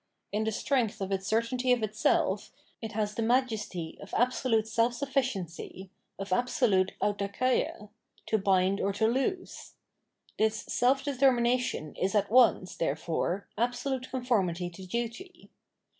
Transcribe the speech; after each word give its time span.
In 0.31 0.45
the 0.45 0.51
strength 0.51 0.99
of 0.99 1.11
its 1.11 1.27
certainty 1.27 1.71
of 1.71 1.83
itself, 1.83 2.51
it 2.81 2.93
has 2.93 3.13
the 3.13 3.21
majesty 3.21 3.99
of 4.01 4.15
absolute 4.17 4.67
seK 4.67 4.93
sufficiency, 4.93 5.91
of 6.17 6.33
absolute 6.33 6.93
ain 7.03 7.13
apKeia, 7.13 7.89
to 8.25 8.37
bind 8.39 8.81
or 8.81 8.93
to 8.93 9.05
loose. 9.05 9.75
This 10.39 10.63
self 10.63 11.03
determination 11.03 11.93
is 11.95 12.15
at 12.15 12.31
once, 12.31 12.75
therefore, 12.75 13.47
absolute 13.59 14.09
conformity 14.09 14.71
to 14.71 14.87
duty. 14.87 15.51